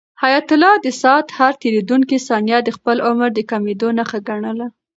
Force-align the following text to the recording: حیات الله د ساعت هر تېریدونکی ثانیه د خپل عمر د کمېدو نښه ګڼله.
حیات 0.23 0.47
الله 0.55 0.73
د 0.85 0.87
ساعت 1.01 1.27
هر 1.39 1.53
تېریدونکی 1.63 2.17
ثانیه 2.27 2.59
د 2.63 2.69
خپل 2.77 2.97
عمر 3.07 3.29
د 3.33 3.39
کمېدو 3.51 3.87
نښه 3.97 4.19
ګڼله. 4.29 4.67